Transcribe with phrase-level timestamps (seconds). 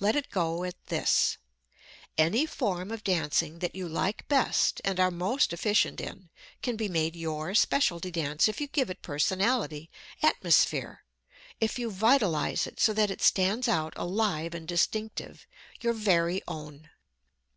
[0.00, 1.38] Let it go at this:
[2.18, 6.28] Any form of dancing that you like best and are most efficient in
[6.60, 9.88] can be made your specialty dance if you give it personality,
[10.24, 11.04] atmosphere,
[11.60, 15.46] if you vitalize it so that it stands out alive and distinctive
[15.80, 16.90] your very own.